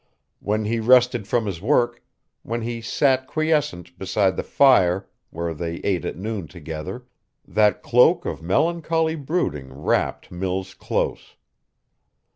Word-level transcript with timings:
When 0.39 0.65
he 0.65 0.79
rested 0.79 1.27
from 1.27 1.45
his 1.45 1.61
work, 1.61 2.03
when 2.41 2.63
he 2.63 2.81
sat 2.81 3.27
quiescent 3.27 3.99
beside 3.99 4.35
the 4.35 4.41
fire 4.41 5.07
where 5.29 5.53
they 5.53 5.75
ate 5.83 6.05
at 6.05 6.17
noon 6.17 6.47
together, 6.47 7.05
that 7.47 7.83
cloak 7.83 8.25
of 8.25 8.41
melancholy 8.41 9.13
brooding 9.13 9.71
wrapped 9.71 10.31
Mills 10.31 10.73
close. 10.73 11.35